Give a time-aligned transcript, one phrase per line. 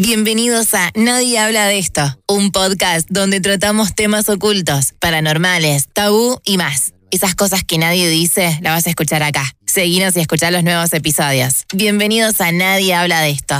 [0.00, 6.56] Bienvenidos a Nadie habla de esto, un podcast donde tratamos temas ocultos, paranormales, tabú y
[6.56, 6.92] más.
[7.10, 9.42] Esas cosas que nadie dice, las vas a escuchar acá.
[9.66, 11.64] Seguinos y escuchar los nuevos episodios.
[11.74, 13.56] Bienvenidos a Nadie habla de esto.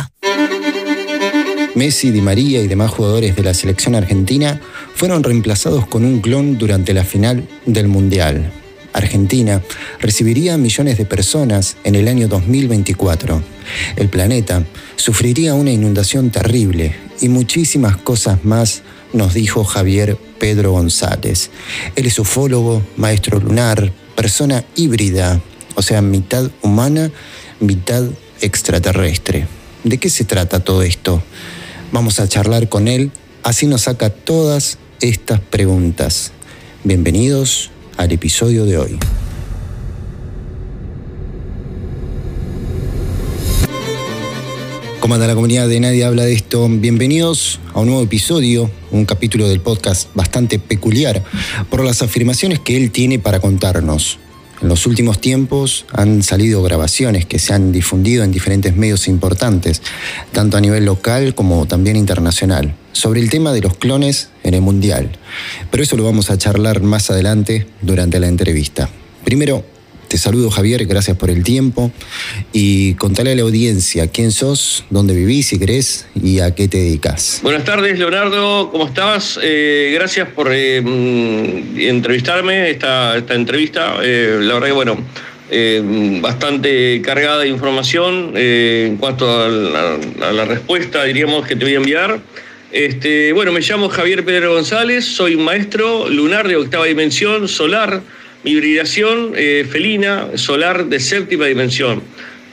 [1.74, 4.60] Messi, Di María y demás jugadores de la selección argentina
[4.94, 8.52] fueron reemplazados con un clon durante la final del Mundial.
[8.92, 9.62] Argentina
[10.00, 13.42] recibiría millones de personas en el año 2024.
[13.96, 14.64] El planeta
[14.96, 18.82] sufriría una inundación terrible y muchísimas cosas más,
[19.12, 21.50] nos dijo Javier Pedro González.
[21.96, 25.40] Él es ufólogo, maestro lunar, persona híbrida,
[25.74, 27.10] o sea, mitad humana,
[27.60, 28.04] mitad
[28.40, 29.46] extraterrestre.
[29.84, 31.22] ¿De qué se trata todo esto?
[31.92, 33.10] Vamos a charlar con él,
[33.42, 36.32] así nos saca todas estas preguntas.
[36.84, 38.98] Bienvenidos al episodio de hoy.
[45.00, 46.68] ¿Cómo anda la comunidad de Nadie habla de esto?
[46.68, 51.24] Bienvenidos a un nuevo episodio, un capítulo del podcast bastante peculiar
[51.70, 54.18] por las afirmaciones que él tiene para contarnos.
[54.62, 59.82] En los últimos tiempos han salido grabaciones que se han difundido en diferentes medios importantes,
[60.32, 64.60] tanto a nivel local como también internacional, sobre el tema de los clones en el
[64.60, 65.10] Mundial.
[65.70, 68.88] Pero eso lo vamos a charlar más adelante durante la entrevista.
[69.24, 69.64] Primero,
[70.08, 71.92] te saludo Javier, gracias por el tiempo
[72.52, 76.78] y contale a la audiencia quién sos, dónde vivís, si querés y a qué te
[76.78, 77.38] dedicas.
[77.44, 79.38] Buenas tardes Leonardo, ¿cómo estás?
[79.40, 83.98] Eh, gracias por eh, mm, entrevistarme, esta, esta entrevista.
[84.02, 84.98] Eh, la verdad que bueno,
[86.20, 92.20] bastante cargada de información en cuanto a la, respuesta, diríamos, que te voy a enviar.
[92.70, 98.02] Este, bueno, me llamo Javier Pedro González, soy maestro lunar de octava dimensión, solar
[98.44, 102.02] hibridación eh, felina solar de séptima dimensión.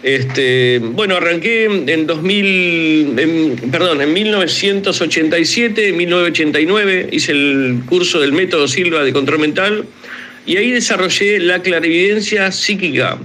[0.04, 9.04] Este, bueno, arranqué en 2000, perdón, en 1987, 1989 hice el curso del método Silva
[9.04, 9.86] de control mental
[10.46, 13.18] y ahí desarrollé la clarividencia psíquica.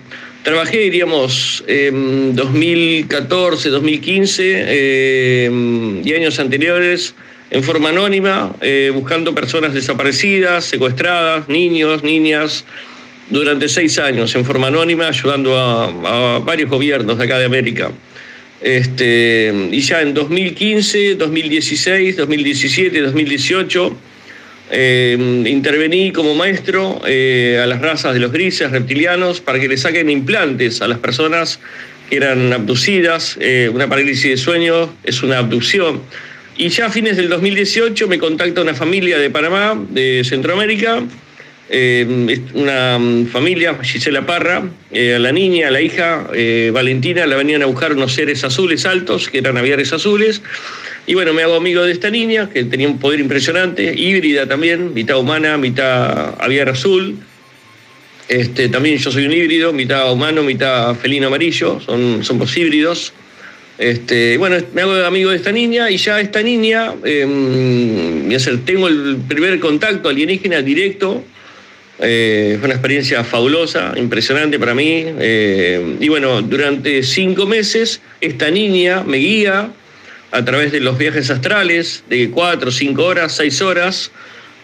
[0.43, 7.15] Trabajé, diríamos, en 2014, 2015 eh, y años anteriores
[7.51, 12.65] en forma anónima, eh, buscando personas desaparecidas, secuestradas, niños, niñas,
[13.29, 17.91] durante seis años, en forma anónima, ayudando a, varios gobiernos de acá de América.
[18.63, 23.97] Este, y ya en 2015, 2016, 2017, 2018,
[24.73, 30.11] intervení como maestro eh, a las razas de los grises reptilianos para que le saquen
[30.11, 31.59] implantes a las personas
[32.09, 33.37] que eran abducidas.
[33.41, 36.01] Eh, una parálisis de sueño es una abducción
[36.61, 41.03] y ya a fines del 2018 me contacta una familia de Panamá, de Centroamérica,
[41.71, 42.05] eh,
[42.53, 47.37] una mm, familia, Gisela Parra, eh, a la niña, a la hija, eh, Valentina, la
[47.37, 50.43] venían a buscar unos seres azules altos, que eran aviares azules.
[51.07, 54.95] Y bueno, me hago amigo de esta niña, que tenía un poder impresionante, híbrida también,
[54.95, 57.17] mitad humana, mitad aviar azul.
[58.29, 63.13] Este, también yo soy un híbrido, mitad humano, mitad felino amarillo, son, somos híbridos.
[63.77, 67.27] Este, bueno, me hago amigo de esta niña y ya esta niña, eh,
[68.65, 71.25] tengo el primer contacto alienígena directo.
[71.99, 75.05] Eh, fue una experiencia fabulosa, impresionante para mí.
[75.19, 79.71] Eh, y bueno, durante cinco meses esta niña me guía
[80.31, 84.11] a través de los viajes astrales de cuatro, cinco horas, seis horas.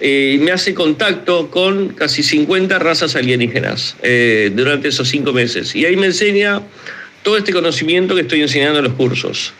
[0.00, 3.96] y me hace contacto con casi 50 razas alienígenas
[4.52, 5.74] durante esos cinco meses.
[5.74, 6.60] Y ahí me enseña
[7.22, 9.52] todo este conocimiento que estoy enseñando en los cursos.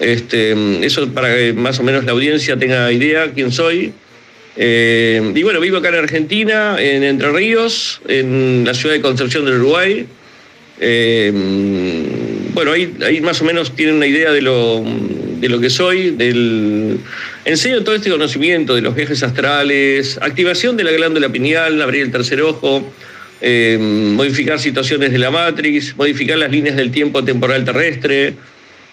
[0.00, 0.54] Este,
[0.86, 3.92] eso para que más o menos la audiencia tenga idea quién soy.
[4.56, 9.44] Eh, y bueno, vivo acá en Argentina, en Entre Ríos, en la ciudad de Concepción
[9.44, 10.06] del Uruguay.
[10.80, 11.32] Eh,
[12.54, 14.84] bueno, ahí, ahí, más o menos tienen una idea de lo,
[15.40, 16.10] de lo que soy.
[16.10, 17.00] Del,
[17.44, 22.10] enseño todo este conocimiento de los viajes astrales, activación de la glándula pineal, abrir el
[22.10, 22.90] tercer ojo,
[23.40, 28.34] eh, modificar situaciones de la matriz, modificar las líneas del tiempo temporal terrestre,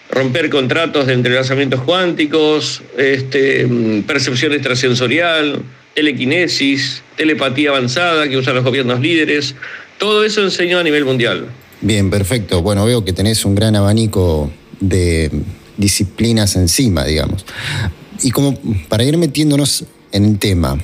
[0.10, 3.68] romper contratos de entrelazamientos cuánticos, este,
[4.06, 5.64] percepción extrasensorial,
[5.94, 9.56] telequinesis, telepatía avanzada que usan los gobiernos líderes.
[9.98, 11.48] Todo eso enseñó a nivel mundial.
[11.82, 12.62] Bien, perfecto.
[12.62, 15.32] Bueno, veo que tenés un gran abanico de
[15.78, 17.46] disciplinas encima, digamos.
[18.22, 18.58] Y como
[18.88, 20.78] para ir metiéndonos en el tema,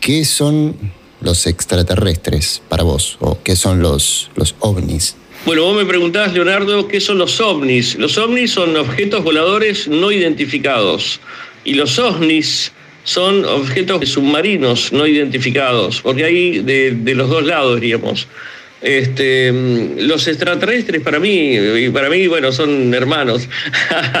[0.00, 0.76] ¿qué son
[1.20, 3.16] los extraterrestres para vos?
[3.20, 5.16] ¿O qué son los, los ovnis?
[5.46, 7.96] Bueno, vos me preguntabas, Leonardo, ¿qué son los ovnis?
[7.96, 11.20] Los ovnis son objetos voladores no identificados.
[11.64, 12.72] Y los ovnis
[13.04, 18.28] son objetos submarinos no identificados, porque hay de, los dos lados, diríamos.
[18.82, 19.52] Este,
[19.98, 23.46] los extraterrestres para mí, y para mí, bueno, son hermanos,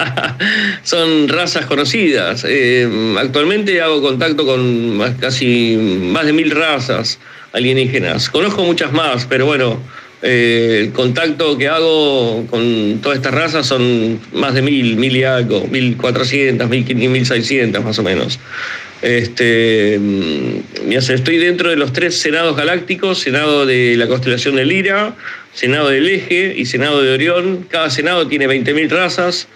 [0.82, 2.44] son razas conocidas.
[2.46, 2.86] Eh,
[3.18, 7.18] actualmente hago contacto con casi más de mil razas
[7.52, 8.28] alienígenas.
[8.28, 9.80] Conozco muchas más, pero bueno,
[10.22, 15.24] eh, el contacto que hago con todas estas razas son más de mil, mil y
[15.24, 18.38] algo, mil cuatrocientas, mil seiscientas más o menos.
[19.02, 25.16] Este, mm, estoy dentro de los tres senados galácticos, senado de la constelación de Lira,
[25.54, 27.66] senado del Eje y senado de Orión.
[27.68, 29.48] Cada senado tiene 20.000 razas,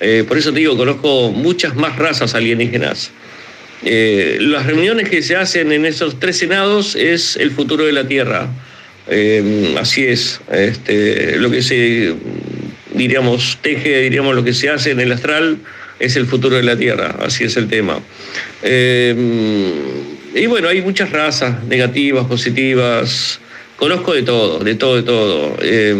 [0.00, 3.10] eh, por eso te digo, conozco muchas más razas alienígenas.
[3.84, 8.06] Eh, las reuniones que se hacen en esos tres senados es el futuro de la
[8.06, 8.48] Tierra.
[9.08, 12.14] Eh, así es, este, lo que se,
[12.94, 15.58] diríamos, teje, diríamos, lo que se hace en el astral
[16.04, 18.00] es el futuro de la Tierra, así es el tema.
[18.62, 19.14] Eh,
[20.34, 23.40] y bueno, hay muchas razas, negativas, positivas.
[23.76, 25.56] Conozco de todo, de todo, de todo.
[25.60, 25.94] Eh,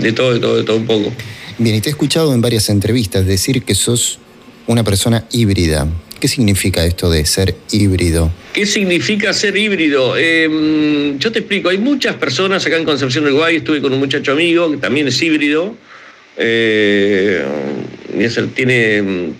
[0.00, 1.12] de todo, de todo, de todo un poco.
[1.58, 4.18] Bien, y te he escuchado en varias entrevistas decir que sos
[4.66, 5.86] una persona híbrida.
[6.18, 8.30] ¿Qué significa esto de ser híbrido?
[8.52, 10.14] ¿Qué significa ser híbrido?
[10.18, 13.98] Eh, yo te explico, hay muchas personas acá en Concepción del Uruguay, estuve con un
[13.98, 15.74] muchacho amigo que también es híbrido,
[16.36, 17.42] eh,
[18.54, 19.32] tiene mm,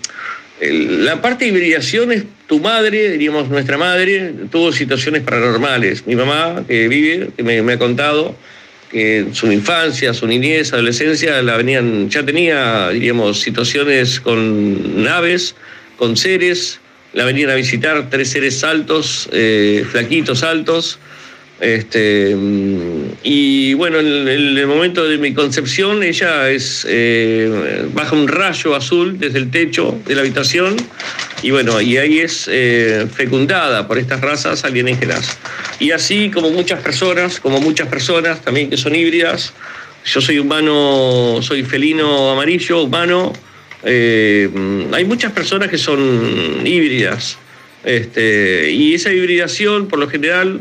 [0.61, 6.05] la parte de hibridación es tu madre, diríamos nuestra madre, tuvo situaciones paranormales.
[6.05, 8.35] Mi mamá, que vive, me, ha contado
[8.91, 15.55] que su infancia, su niñez, adolescencia, la venían, ya tenía, diríamos, situaciones con naves,
[15.97, 16.79] con seres,
[17.13, 20.99] la venían a visitar tres seres altos, eh, flaquitos altos,
[21.59, 22.35] este,
[23.23, 29.19] y bueno, en, el momento de mi concepción, ella es eh, baja un rayo azul
[29.19, 30.75] desde el techo de la habitación
[31.43, 35.37] y bueno, y ahí es eh, fecundada por estas razas alienígenas.
[35.79, 39.53] Y así como muchas personas, como muchas personas también que son híbridas,
[40.05, 43.33] yo soy humano, soy felino amarillo, humano,
[43.83, 44.49] eh,
[44.93, 47.37] hay muchas personas que son híbridas.
[47.83, 50.59] Este, y esa hibridación, por lo general,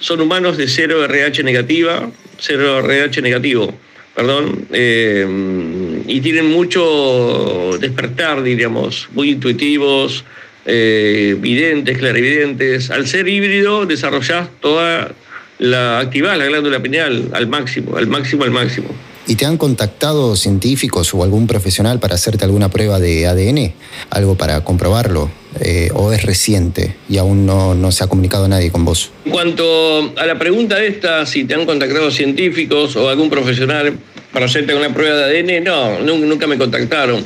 [0.00, 3.72] son humanos de 0 RH negativa, 0 RH negativo,
[4.14, 10.24] perdón, eh, y tienen mucho despertar, diríamos, muy intuitivos,
[10.66, 12.90] eh, videntes, clarividentes.
[12.90, 15.12] Al ser híbrido, desarrollás toda
[15.58, 18.88] la, activás la glándula pineal al máximo, al máximo, al máximo.
[19.26, 23.74] ¿Y te han contactado científicos o algún profesional para hacerte alguna prueba de ADN?
[24.10, 25.30] ¿Algo para comprobarlo?
[25.58, 29.10] Eh, ¿O es reciente y aún no, no, se ha comunicado nadie con vos?
[29.24, 33.98] En cuanto a la pregunta esta, si te han contactado científicos o algún profesional
[34.32, 37.24] para hacerte una prueba de ADN, no, nunca me contactaron.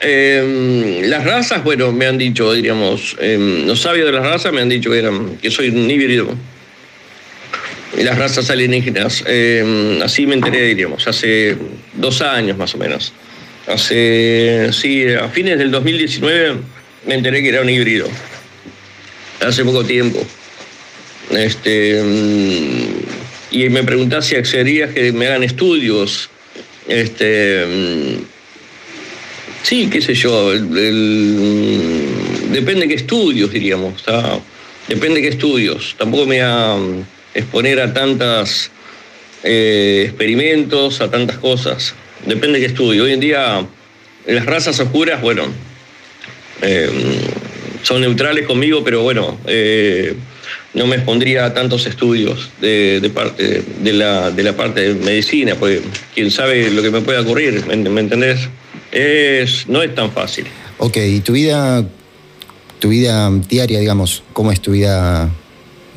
[0.00, 4.62] Eh, las razas, bueno, me han dicho, diríamos, eh, los sabios de las razas me
[4.62, 6.28] han dicho que, eran, que soy un híbrido
[7.96, 9.24] las razas alienígenas.
[9.26, 11.56] Eh, así me enteré, diríamos, hace
[11.94, 13.12] dos años más o menos.
[13.66, 16.56] Hace, sí, a fines del 2019
[17.06, 18.08] me enteré que era un híbrido.
[19.40, 20.24] Hace poco tiempo.
[21.30, 26.30] Este, mm, y me preguntás si accederías que me hagan estudios.
[26.86, 28.24] Este, mm,
[29.62, 30.50] sí, qué sé yo.
[32.50, 34.04] depende qué estudios, diríamos.
[34.88, 35.94] Depende qué estudios.
[35.98, 36.76] Tampoco me ha
[37.34, 38.70] exponer a tantos
[39.42, 41.94] eh, experimentos, a tantas cosas.
[42.26, 43.04] Depende de qué estudio.
[43.04, 43.66] Hoy en día,
[44.26, 45.44] las razas oscuras, bueno,
[46.62, 46.90] eh,
[47.82, 50.14] son neutrales conmigo, pero bueno, eh,
[50.74, 55.54] no me expondría a tantos estudios de, parte de la, de la parte de medicina,
[55.54, 55.82] porque
[56.14, 58.48] quién sabe lo que me puede ocurrir, ¿me, entendés?
[58.92, 60.46] Es, no es tan fácil.
[60.78, 61.84] Ok, ¿y tu vida,
[62.78, 65.30] tu vida diaria, digamos, cómo es tu vida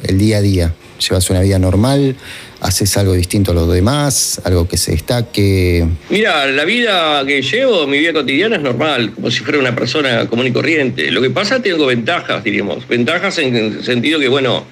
[0.04, 0.74] el día a día?
[1.02, 2.16] llevas una vida normal,
[2.62, 5.86] haces algo distinto a los demás, algo que se destaque.
[6.10, 10.28] Mira, la vida que llevo, mi vida cotidiana es normal, como si fuera una persona
[10.28, 11.12] común y corriente.
[11.12, 12.88] Lo que pasa, tengo ventajas, diríamos.
[12.88, 14.66] Ventajas en el sentido que, bueno,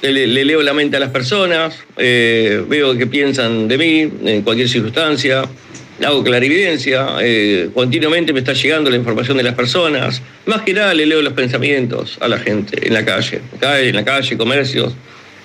[0.00, 4.68] le, leo la mente a las personas, eh, veo qué piensan de mí en cualquier
[4.68, 5.44] circunstancia,
[6.02, 10.22] hago clarividencia, eh, continuamente me está llegando la información de las personas.
[10.46, 14.04] Más que nada le leo los pensamientos a la gente en la calle, en la
[14.04, 14.94] calle, comercios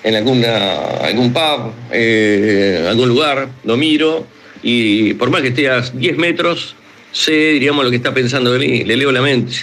[0.04, 4.26] en alguna, algún pub, eh, algún lugar, lo miro
[4.64, 6.76] y por más que esté a 10 metros,
[7.12, 9.54] sé, diríamos, lo que está pensando de mí, le leo la mente,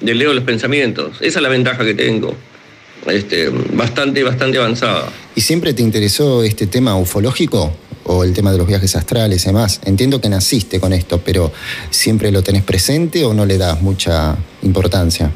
[0.00, 1.16] le leo los pensamientos.
[1.20, 2.34] Esa es la ventaja que tengo,
[3.06, 5.08] este, bastante, bastante avanzada.
[5.34, 7.76] ¿Y siempre te interesó este tema ufológico?
[8.04, 9.80] o el tema de los viajes astrales y demás.
[9.84, 11.52] Entiendo que naciste con esto, pero
[11.90, 15.30] ¿siempre lo tenés presente o no le das mucha importancia?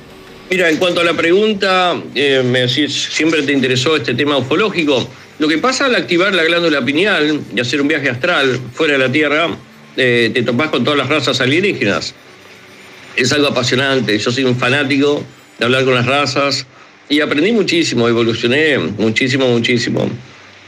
[0.49, 5.09] Mira, en cuanto a la pregunta, eh, me decís, ¿siempre te interesó este tema ufológico?
[5.41, 9.01] Lo que pasa al activar la glándula pineal y hacer un viaje astral fuera de
[9.01, 9.49] la Tierra,
[9.97, 12.15] eh, te topás con todas las razas alienígenas.
[13.17, 14.17] Es algo apasionante.
[14.17, 15.25] Yo soy un fanático
[15.59, 16.65] de hablar con las razas
[17.09, 20.09] y aprendí muchísimo, evolucioné muchísimo, muchísimo.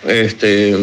[0.05, 0.75] Este,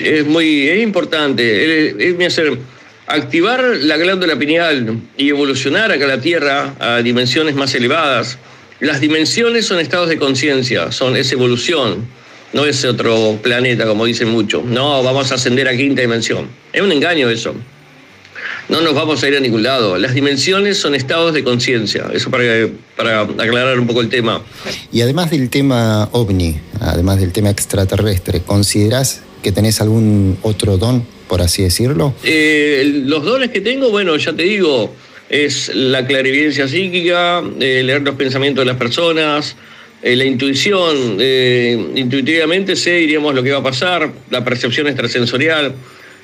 [0.00, 1.88] es muy es importante.
[1.88, 2.58] Es, es hacer
[3.06, 8.38] activar la glándula pineal y evolucionar acá la Tierra a dimensiones más elevadas.
[8.80, 12.06] Las dimensiones son estados de conciencia, son es evolución
[12.54, 14.64] no es otro planeta, como dicen muchos.
[14.64, 16.48] No, vamos a ascender a quinta dimensión.
[16.72, 17.52] Es un engaño eso.
[18.68, 19.98] No nos vamos a ir a ningún lado.
[19.98, 22.06] Las dimensiones son estados de conciencia.
[22.14, 22.44] Eso para,
[22.96, 24.40] para aclarar un poco el tema.
[24.92, 31.04] Y además del tema ovni, además del tema extraterrestre, ¿considerás que tenés algún otro don,
[31.34, 32.14] por así decirlo?
[32.22, 34.94] Eh, los dones que tengo, bueno, ya te digo,
[35.28, 39.56] es la clarividencia psíquica, eh, leer los pensamientos de las personas,
[40.00, 41.18] eh, la intuición,
[41.96, 45.74] intuitivamente sé, diríamos, lo que va a pasar, la percepción extrasensorial,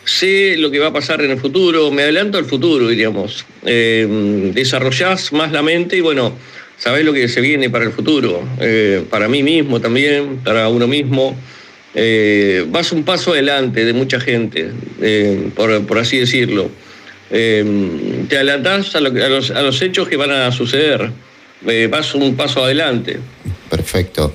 [0.05, 3.45] sé lo que va a pasar en el futuro, me adelanto al futuro, diríamos.
[3.65, 6.35] Desarrollás más la mente y bueno,
[6.79, 8.45] sabés lo que se viene para el futuro,
[9.11, 11.37] para mí mismo también, para uno mismo.
[12.69, 14.71] Vas un paso adelante de mucha gente,
[15.55, 16.71] por, así decirlo.
[17.29, 21.11] te adelantás a, los, a los hechos que van a suceder.
[21.91, 23.19] vas un paso adelante.
[23.69, 24.33] Perfecto.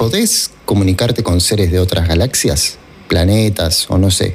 [0.00, 2.78] ¿Podés comunicarte con seres de otras galaxias?
[3.06, 4.34] Planetas o no sé.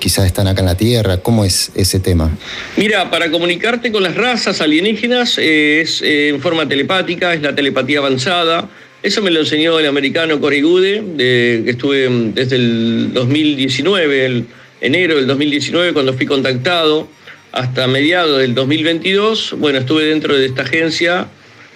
[0.00, 1.18] Quizás están acá en la Tierra.
[1.18, 2.36] ¿Cómo es ese tema?
[2.76, 7.54] Mira, para comunicarte con las razas alienígenas eh, es eh, en forma telepática, es la
[7.54, 8.68] telepatía avanzada.
[9.02, 14.46] Eso me lo enseñó el americano Corey Gude, que estuve desde el 2019, el
[14.80, 17.08] enero del 2019, cuando fui contactado,
[17.52, 19.54] hasta mediados del 2022.
[19.58, 21.28] Bueno, estuve dentro de esta agencia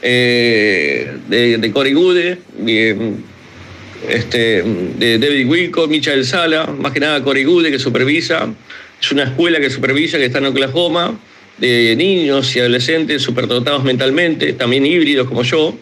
[0.03, 2.39] eh, de, de Corey Gude,
[4.09, 8.49] este, de David Wilco, Michael Sala, más que nada Corey Gude que supervisa.
[9.01, 11.19] Es una escuela que supervisa que está en Oklahoma,
[11.59, 15.77] de niños y adolescentes superdotados mentalmente, también híbridos como yo,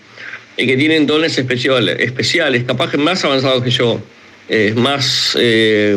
[0.59, 4.01] y que tienen dones especiales, especiales capaz que más avanzados que yo,
[4.49, 5.97] eh, más eh,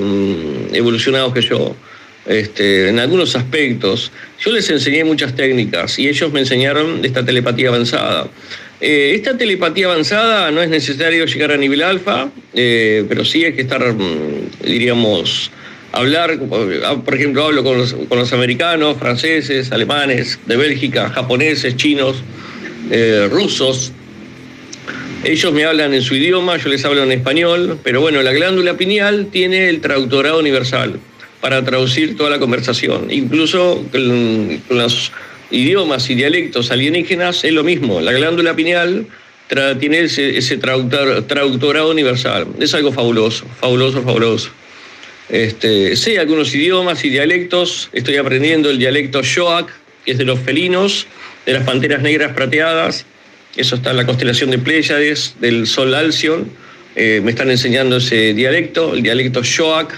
[0.72, 1.76] evolucionados que yo.
[2.24, 4.12] Este, en algunos aspectos.
[4.40, 8.28] Yo les enseñé muchas técnicas y ellos me enseñaron esta telepatía avanzada.
[8.80, 13.64] Eh, esta telepatía avanzada no es necesario llegar a nivel alfa, pero sí hay que
[13.64, 15.50] estar, mm, diríamos,
[15.94, 22.22] hablar, por ejemplo, hablo con los, americanos, franceses, alemanes, de Bélgica, japoneses, chinos,
[23.32, 23.94] rusos.
[25.24, 28.76] Ellos me hablan en su idioma, yo les hablo en español, pero bueno, la glándula
[28.76, 31.00] pineal tiene el traductorado universal
[31.42, 33.12] para traducir toda la conversación.
[33.12, 35.12] Incluso con, los
[35.52, 38.02] idiomas y dialectos alienígenas es lo mismo.
[38.02, 39.06] La glándula pineal
[39.80, 42.48] tiene ese, traductorado universal.
[42.60, 44.50] Es algo fabuloso, fabuloso, fabuloso.
[45.30, 47.90] Este, sé algunos idiomas y dialectos.
[47.94, 49.70] Estoy aprendiendo el dialecto Shoak,
[50.04, 51.06] que es de los felinos,
[51.46, 53.06] de las panteras negras prateadas.
[53.56, 56.50] Eso está en la constelación de Pléyades, del Sol Alción.
[56.96, 59.94] Eh, me están enseñando ese dialecto, el dialecto Shoak,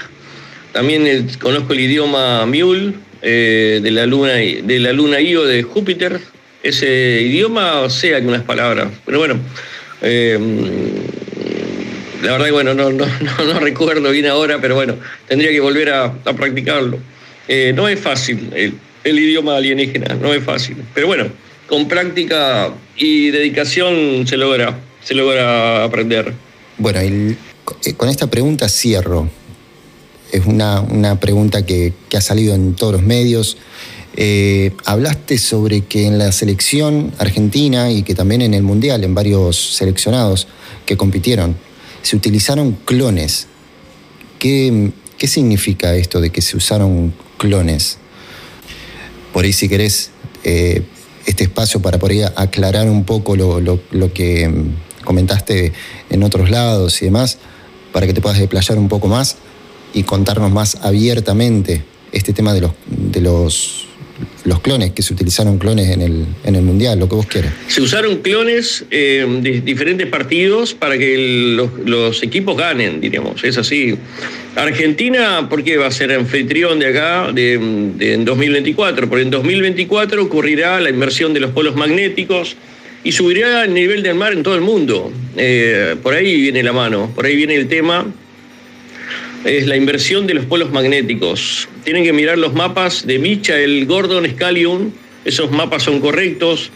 [0.73, 6.19] también conozco el idioma Mule eh, de, la luna, de la luna Io de Júpiter.
[6.63, 9.37] Ese idioma sé algunas palabras, pero bueno,
[10.01, 10.39] eh,
[12.23, 13.05] la verdad que bueno, no, no,
[13.45, 14.95] no, recuerdo bien ahora, pero bueno,
[15.27, 16.97] tendría que volver a, practicarlo.
[17.47, 21.27] Eh, no es fácil el, el idioma alienígena, no es fácil, pero bueno,
[21.73, 26.31] con práctica y dedicación se logra, se logra aprender.
[26.77, 26.99] Bueno,
[27.97, 29.27] con esta pregunta cierro
[30.31, 33.57] es una, pregunta que, ha salido en todos los medios.
[34.15, 39.15] Eh, hablaste sobre que en la selección argentina y que también en el Mundial, en
[39.15, 40.47] varios seleccionados
[40.85, 41.57] que compitieron,
[42.03, 43.47] se utilizaron clones.
[44.37, 44.91] ¿Qué,
[45.25, 47.97] significa esto de que se usaron clones?
[49.31, 50.11] Por ahí si querés
[50.43, 50.83] eh,
[51.25, 54.51] este espacio para por ahí aclarar un poco lo, lo que
[55.03, 55.73] comentaste
[56.09, 57.37] en otros lados y demás,
[57.91, 59.37] para que te puedas desplayar un poco más
[59.93, 63.87] y contarnos más abiertamente este tema de los, de los,
[64.45, 67.53] los clones, que se utilizaron clones en el, en el Mundial, lo que vos quieras.
[67.67, 73.95] Se usaron clones eh, de diferentes partidos para que los, equipos ganen, diríamos, es así.
[74.55, 79.09] Argentina, ¿por qué va a ser anfitrión de acá de, en 2024?
[79.09, 82.55] Porque en 2024 ocurrirá la inversión de los polos magnéticos
[83.03, 85.11] y subirá el nivel del mar en todo el mundo.
[85.35, 88.05] Eh, por ahí viene la mano, por ahí viene el tema
[89.45, 91.67] es la inversión de los polos magnéticos.
[91.83, 94.93] Tienen que mirar los mapas de Michael Gordon Scallion,
[95.25, 96.71] esos mapas son correctos.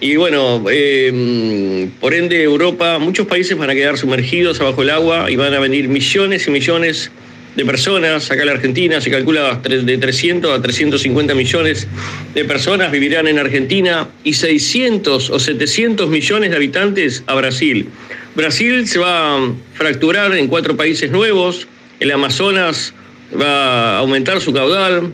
[0.00, 5.30] Y bueno, eh, por ende Europa, muchos países van a quedar sumergidos abajo el agua
[5.30, 7.10] y van a venir millones y millones
[7.56, 8.30] de personas.
[8.30, 11.88] Acá en la Argentina se calcula de 300 a 350 millones
[12.32, 17.88] de personas vivirán en Argentina y 600 o 700 millones de habitantes a Brasil.
[18.36, 21.66] Brasil se va a fracturar en cuatro países nuevos.
[22.00, 22.94] El Amazonas
[23.38, 25.12] va a aumentar su caudal.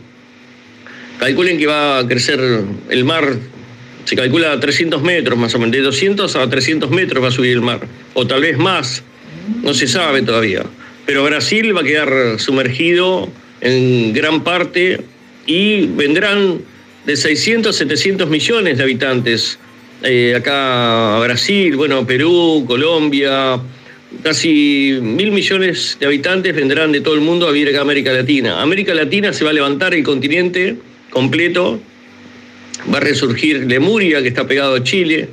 [1.19, 2.39] Calculen que va a crecer
[2.89, 3.37] el mar
[4.05, 7.31] se calcula a 300 metros más o menos, de 200 a 300 metros va a
[7.31, 7.81] subir el mar,
[8.13, 9.03] o tal vez más,
[9.63, 10.63] no se sabe todavía.
[11.05, 13.29] Pero Brasil va a quedar sumergido
[13.61, 15.01] en gran parte
[15.45, 16.61] y vendrán
[17.05, 19.59] de 600 a 700 millones de habitantes
[20.03, 23.59] eh, acá a Brasil, bueno, Perú, Colombia,
[24.23, 28.13] casi mil millones de habitantes vendrán de todo el mundo a vivir acá a América
[28.13, 28.61] Latina.
[28.61, 30.75] América Latina se va a levantar el continente
[31.09, 31.79] completo
[32.91, 35.29] va a resurgir Lemuria, que está pegado a Chile.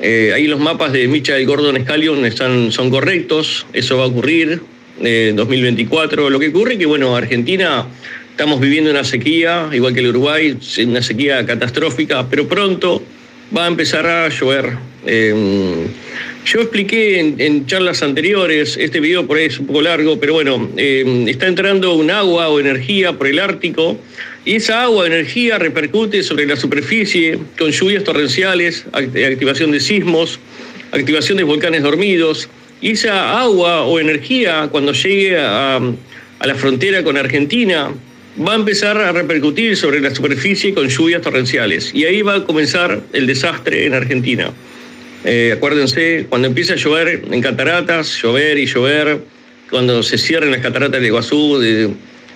[0.00, 4.60] Eh, ahí los mapas de Michael Gordon Scallion están, son correctos, eso va a ocurrir
[5.00, 6.30] en 2024.
[6.30, 7.86] Lo que ocurre es que, bueno, Argentina
[8.30, 13.02] estamos viviendo una sequía, igual que el Uruguay, una sequía catastrófica, pero pronto
[13.56, 14.91] va a empezar a llover.
[15.04, 15.88] Em,
[16.44, 20.70] yo expliqué en, charlas anteriores, este video por ahí es un poco largo, pero bueno,
[20.76, 23.98] em, está entrando un agua o energía por el Ártico
[24.44, 30.40] y esa agua, energía, repercute sobre la superficie con lluvias torrenciales, activación de sismos,
[30.90, 32.48] activación de volcanes dormidos.
[32.80, 35.80] Y esa agua o energía, cuando llegue a,
[36.44, 37.92] la frontera con Argentina,
[38.36, 41.94] va a empezar a repercutir sobre la superficie con lluvias torrenciales.
[41.94, 44.52] Y ahí va a comenzar el desastre en Argentina.
[45.24, 49.20] Eh, acuérdense, cuando empieza a llover en cataratas, llover y llover,
[49.70, 51.90] cuando se cierren las cataratas de Iguazú, de,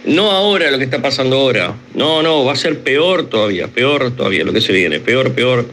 [0.06, 1.74] no ahora lo que está pasando ahora.
[1.94, 5.66] No, no, va a ser peor todavía, peor todavía lo que se viene, peor, peor.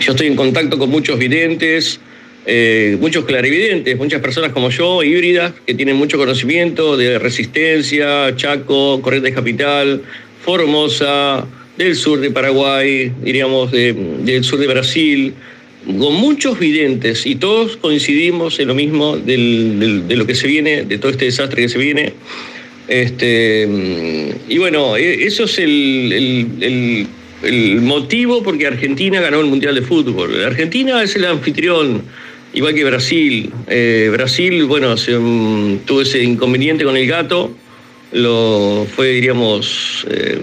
[0.00, 2.00] Yo estoy en contacto con muchos videntes,
[2.46, 9.00] eh, muchos clarividentes, muchas personas como yo, híbridas, que tienen mucho conocimiento de resistencia, Chaco,
[9.00, 10.02] Corrientes Capital,
[10.44, 11.46] Formosa,
[11.78, 15.34] del sur de Paraguay, diríamos del sur de Brasil,
[15.86, 20.98] con muchos videntes y todos coincidimos en lo mismo de lo que se viene, de
[20.98, 22.12] todo este desastre que se viene.
[22.88, 23.68] Este,
[24.48, 27.06] y bueno, e, eso es el,
[27.80, 30.44] motivo porque Argentina ganó el Mundial de Fútbol.
[30.44, 32.02] Argentina es el anfitrión,
[32.54, 33.50] igual que Brasil.
[33.68, 37.52] Eh, Brasil, bueno, tuvo ese inconveniente con el gato,
[38.12, 40.38] lo fue, diríamos, eh,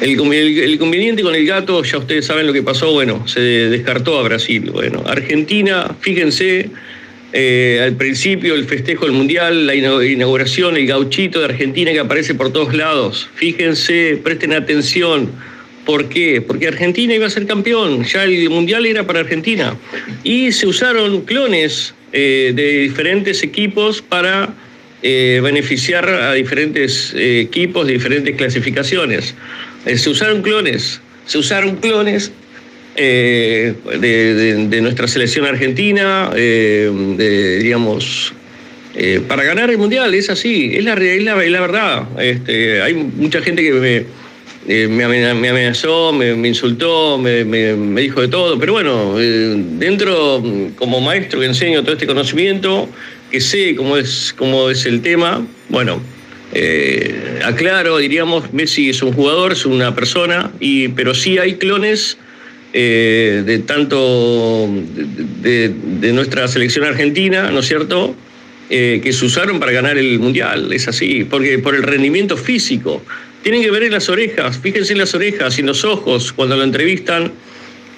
[0.00, 4.22] el, inconveniente con el gato, ya ustedes saben lo que pasó, bueno, se descartó a
[4.22, 4.70] Brasil.
[4.70, 6.70] Bueno, Argentina, fíjense,
[7.32, 12.34] eh, al principio el festejo del Mundial, la inauguración, el gauchito de Argentina que aparece
[12.34, 13.28] por todos lados.
[13.34, 15.30] Fíjense, presten atención.
[15.84, 16.40] ¿Por qué?
[16.40, 19.76] Porque Argentina iba a ser campeón, ya el Mundial era para Argentina.
[20.24, 24.54] Y se usaron clones eh, de diferentes equipos para
[25.02, 29.34] eh, beneficiar a diferentes equipos de diferentes clasificaciones.
[29.84, 32.32] Se usaron clones, se usaron clones
[32.96, 36.90] eh, de, nuestra selección argentina, eh,
[37.58, 38.32] diríamos,
[38.94, 42.20] eh, para ganar el mundial, es así, es la, es la, la verdad.
[42.20, 44.06] Este, hay mucha gente que
[44.66, 47.44] me, me, amenazó, me, insultó, me,
[48.02, 50.42] dijo de todo, pero bueno, dentro,
[50.76, 52.88] como maestro que enseño todo este conocimiento,
[53.30, 56.02] que sé cómo es, cómo es el tema, bueno,
[57.44, 62.18] aclaro, diríamos, Messi es un jugador, es una persona, y, pero sí hay clones
[62.72, 64.68] eh, de tanto
[65.42, 68.14] de, nuestra selección argentina, ¿no es cierto?
[68.68, 73.02] Eh, que se usaron para ganar el mundial, es así, porque por el rendimiento físico.
[73.42, 76.56] Tienen que ver en las orejas, fíjense en las orejas y en los ojos cuando
[76.56, 77.32] lo entrevistan,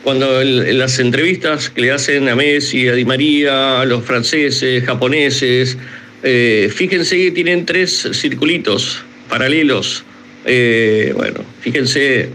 [0.02, 4.84] cuando en las entrevistas que le hacen a Messi, a Di María, a los franceses,
[4.84, 5.76] japoneses,
[6.22, 10.04] eh, fíjense que tienen tres circulitos paralelos.
[10.44, 12.30] bueno, fíjense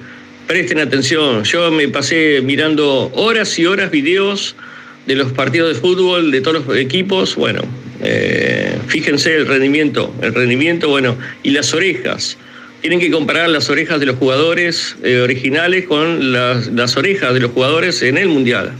[0.47, 4.55] Presten atención, yo me pasé mirando horas y horas videos
[5.05, 7.35] de los partidos de fútbol de todos los equipos.
[7.35, 7.63] Bueno,
[8.01, 12.37] eh, fíjense el rendimiento, el rendimiento, bueno, y las orejas.
[12.79, 17.51] Tienen que comparar las orejas de los jugadores eh, originales con las, orejas de los
[17.51, 18.71] jugadores en el Mundial.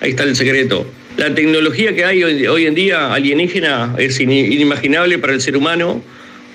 [0.00, 0.86] ahí está el secreto.
[1.18, 6.00] La tecnología que hay hoy, en día alienígena es inimaginable para el ser humano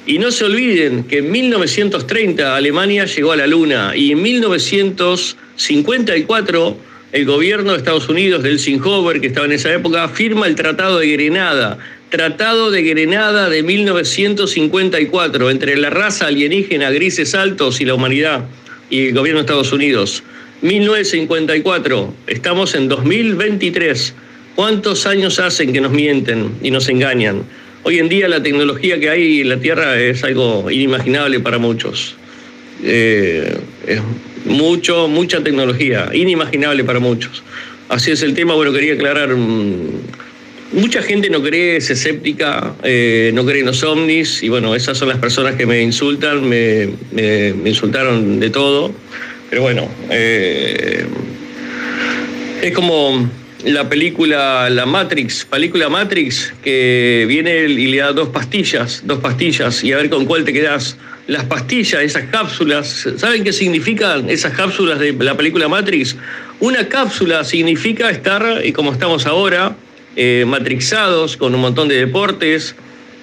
[0.06, 6.78] y no se olviden que en 1930 Alemania llegó a la Luna y en 1954
[7.12, 11.00] el gobierno de Estados Unidos, del Sinhover, que estaba en esa época, firma el Tratado
[11.00, 11.78] de Grenada.
[12.08, 18.46] Tratado de Grenada de 1954 entre la raza alienígena grises altos y la humanidad
[18.90, 20.24] y el gobierno de Estados Unidos.
[20.62, 24.14] 1954, estamos en 2023.
[24.56, 27.42] ¿Cuántos años hacen que nos mienten y nos engañan?
[27.82, 32.16] Hoy en día la tecnología que hay en la Tierra es algo inimaginable para muchos.
[32.84, 34.00] Eh, es
[34.46, 37.42] mucho, mucha tecnología, inimaginable para muchos.
[37.90, 39.36] Así es el tema, bueno, quería aclarar.
[39.36, 39.88] Mm,
[40.74, 45.00] mucha gente no cree, es escéptica, eh, no cree en los ovnis, y bueno, esas
[45.00, 46.90] son las personas que me insultan, me,
[47.66, 48.94] insultaron de todo.
[49.50, 51.06] Pero bueno, eh,
[52.62, 53.28] es como
[53.64, 59.84] la película La Matrix, película Matrix, que viene y le da dos pastillas, dos pastillas,
[59.84, 60.98] y a ver con cuál te quedas.
[61.28, 66.18] Las pastillas, esas cápsulas, ¿saben qué significan esas cápsulas de la película Matrix?
[66.60, 69.76] Una cápsula significa estar, y como estamos ahora,
[70.18, 72.76] eh, matrixados con un montón de deportes,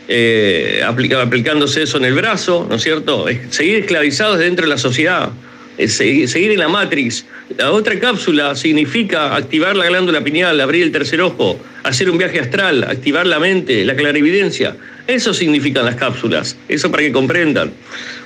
[0.09, 3.27] eh, aplicándose eso en el brazo, ¿no es cierto?
[3.51, 5.31] Seguir esclavizados dentro de la sociedad
[5.79, 7.25] seguir en la Matrix.
[7.57, 12.41] La otra cápsula significa activar la glándula pineal, abrir el tercer ojo, hacer un viaje
[12.41, 14.77] astral, activar la mente, la clarividencia.
[15.07, 17.73] Eso significan las cápsulas, eso para que comprendan.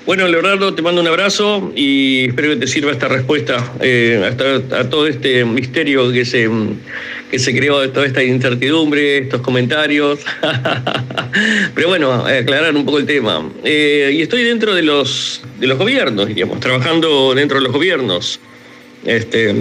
[0.06, 4.22] Bueno, Leonardo, te mando un abrazo y espero que te sirva esta respuesta eh,
[4.70, 6.46] a, todo este misterio que se,
[7.30, 10.20] que se creó, toda esta incertidumbre, estos comentarios.
[11.74, 13.50] Pero bueno, aclarar un poco el tema.
[13.64, 18.40] Eh, y estoy dentro de los, de los gobiernos, diríamos, trabajando dentro de los gobiernos.
[19.06, 19.54] Este,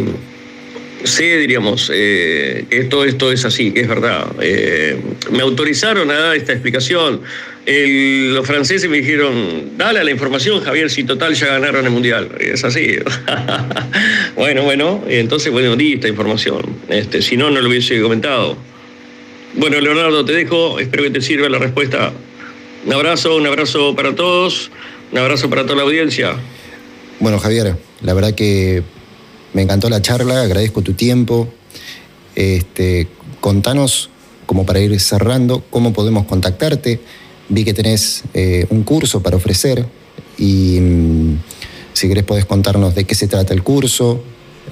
[1.04, 4.26] sé, diríamos, eh, todo esto es así, que es verdad.
[4.42, 4.98] Eh,
[5.32, 7.22] me autorizaron a dar esta explicación.
[7.66, 12.30] los franceses me dijeron, dale la información, Javier, si total ya ganaron el Mundial.
[12.40, 12.98] Es así.
[14.36, 16.64] bueno, bueno, entonces, bueno, di esta información.
[16.90, 18.58] Este, si no, no lo hubiese comentado.
[19.56, 20.80] Bueno, Leonardo, te dejo.
[20.80, 22.12] Espero que te sirva la respuesta.
[22.86, 24.70] Un abrazo, un abrazo para todos,
[25.12, 26.36] un abrazo para toda la audiencia.
[27.20, 28.84] Bueno, Javier, la verdad que
[29.54, 31.48] me encantó la charla, agradezco tu tiempo.
[32.36, 33.08] Este,
[33.40, 34.10] contanos,
[34.46, 37.00] como para ir cerrando, cómo podemos contactarte.
[37.50, 39.86] Vi que tenés eh, un curso para ofrecer
[40.38, 41.38] y mm,
[41.94, 44.24] si querés podés contarnos de qué se trata el curso,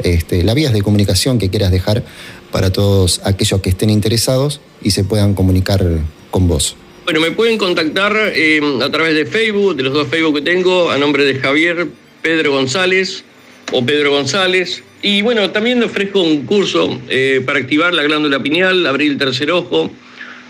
[0.03, 2.03] este, las vías de comunicación que quieras dejar
[2.51, 5.85] para todos aquellos que estén interesados y se puedan comunicar
[6.31, 6.75] con vos.
[7.03, 10.89] Bueno, me pueden contactar eh, a través de Facebook, de los dos Facebook que tengo,
[10.89, 11.87] a nombre de Javier
[12.21, 13.23] Pedro González
[13.71, 14.83] o Pedro González.
[15.01, 19.51] Y bueno, también ofrezco un curso eh, para activar la glándula pineal, abrir el tercer
[19.51, 19.91] ojo,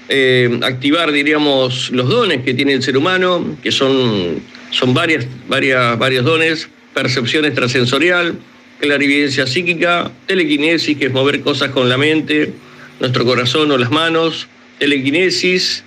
[0.09, 5.97] eh, activar, diríamos, los dones que tiene el ser humano, que son, son varias, varias,
[5.97, 8.37] varios dones, percepción extrasensorial,
[8.79, 12.51] clarividencia psíquica, telequinesis, que es mover cosas con la mente,
[12.99, 14.47] nuestro corazón o las manos,
[14.79, 15.83] telequinesis,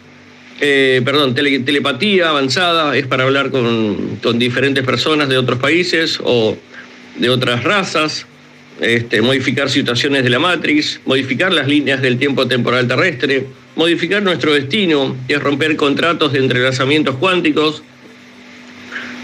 [0.60, 6.56] eh, perdón, telepatía avanzada, es para hablar con, con diferentes personas de otros países o
[7.16, 8.26] de otras razas,
[8.80, 13.46] este, modificar situaciones de la matriz, modificar las líneas del tiempo temporal terrestre,
[13.76, 17.82] modificar nuestro destino, que es romper contratos de entrelazamientos cuánticos.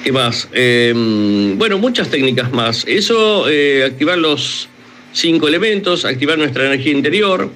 [0.04, 0.48] ¿Qué más?
[0.52, 2.84] Em, bueno, muchas técnicas más.
[2.86, 4.68] Eso, eh, activar los
[5.12, 7.50] cinco elementos, activar nuestra energía interior.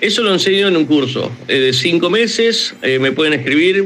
[0.00, 2.74] Eso lo enseño en un curso eh, de cinco meses.
[2.82, 3.84] Eh, me pueden escribir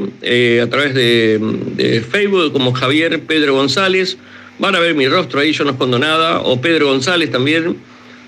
[0.61, 1.39] a través de,
[1.75, 4.17] de Facebook como Javier Pedro González
[4.59, 7.77] Van a ver mi rostro ahí, yo no escondo nada, o Pedro González también,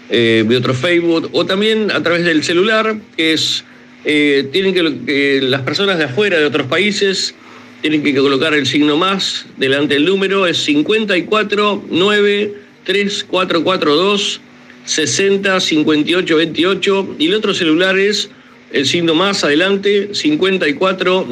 [0.09, 3.63] eh, otro Facebook, o también a través del celular, que es,
[4.05, 7.33] eh, tienen que, las personas de afuera, de otros países,
[7.81, 14.41] tienen que colocar el signo más delante del número, es 54 9 3442
[14.85, 18.29] 60 58 28, y el otro celular es
[18.71, 21.25] el signo más adelante, 54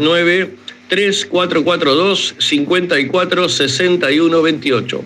[0.89, 5.03] 9 3442 54 61 28.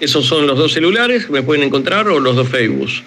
[0.00, 3.02] Esos son los dos celulares me pueden encontrar o los dos Facebooks.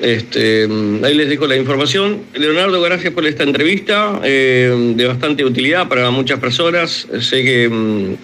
[0.00, 0.68] Este,
[1.04, 2.22] ahí les dejo la información.
[2.34, 7.06] Leonardo, gracias por esta entrevista, eh, de bastante utilidad para muchas personas.
[7.20, 8.14] Sé que mm,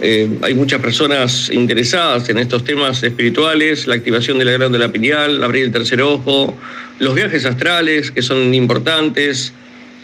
[0.00, 5.42] eh, hay muchas personas interesadas en estos temas espirituales, la activación de la glándula pineal,
[5.42, 6.56] abrir el tercer ojo,
[7.00, 9.52] los viajes astrales, que son importantes.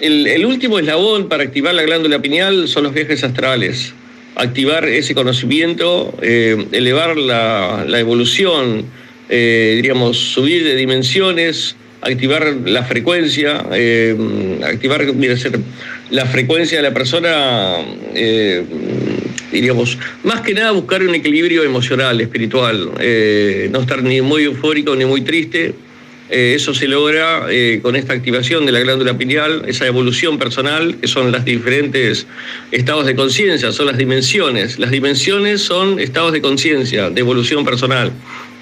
[0.03, 3.95] El, último eslabón para activar la glándula pineal son los viajes astrales.
[4.35, 8.85] Activar ese conocimiento, eh, elevar la, evolución,
[9.29, 9.81] eh,
[10.13, 14.17] subir de dimensiones, activar la frecuencia, eh,
[14.65, 15.07] activar
[16.11, 17.77] la frecuencia de la persona,
[19.53, 22.91] diríamos, más que nada buscar un equilibrio emocional, espiritual,
[23.71, 25.77] no estar ni muy eufórico ni muy triste,
[26.33, 30.97] eh, eso se logra eh, con esta activación de la glándula pineal, esa evolución personal,
[30.97, 32.27] que son los diferentes
[32.71, 34.79] estados de conciencia, son las dimensiones.
[34.79, 38.13] Las dimensiones son estados de conciencia, de evolución personal.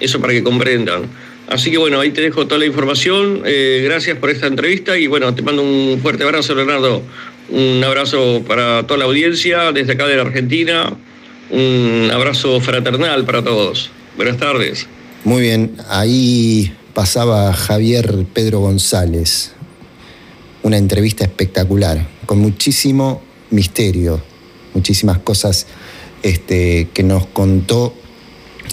[0.01, 1.03] Eso para que comprendan.
[1.47, 3.43] Así que bueno, ahí te dejo toda la información.
[3.45, 7.01] Eh, gracias por esta entrevista y bueno, te mando un fuerte abrazo, Leonardo.
[7.47, 10.93] Un abrazo para toda la audiencia desde acá de la Argentina.
[11.49, 13.91] Un abrazo fraternal para todos.
[14.17, 14.89] Buenas tardes.
[15.23, 19.53] Muy bien, ahí pasaba Javier Pedro González.
[20.61, 24.21] Una entrevista espectacular, con muchísimo misterio,
[24.75, 25.65] muchísimas cosas
[26.21, 27.95] este, que nos contó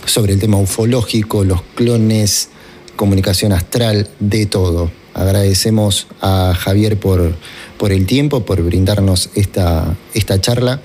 [0.05, 2.51] sobre el tema ufológico, los clones,
[2.97, 4.91] comunicación astral, de todo.
[5.15, 7.35] Agradecemos a Javier por,
[7.79, 10.83] por el tiempo, por brindarnos esta, esta charla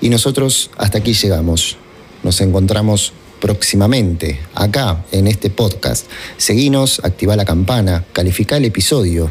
[0.00, 1.78] y nosotros hasta aquí llegamos.
[2.22, 6.06] Nos encontramos próximamente acá en este podcast.
[6.36, 9.30] Seguinos, activa la campana, califica el episodio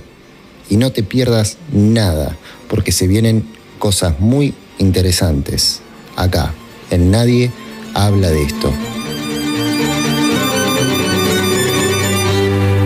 [0.69, 2.37] y no te pierdas nada,
[2.67, 3.47] porque se vienen
[3.79, 5.81] cosas muy interesantes
[6.15, 6.53] acá
[6.91, 7.51] en Nadie
[7.93, 8.73] habla de esto.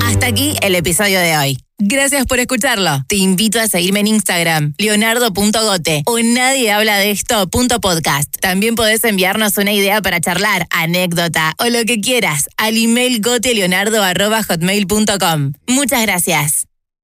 [0.05, 1.68] Hasta aquí el episodio de hoy.
[1.79, 3.03] Gracias por escucharlo.
[3.07, 8.35] Te invito a seguirme en Instagram, leonardo.gote o nadie habla de esto.podcast.
[8.39, 15.53] También podés enviarnos una idea para charlar, anécdota o lo que quieras al email goteleonardo.hotmail.com.
[15.67, 16.68] Muchas gracias.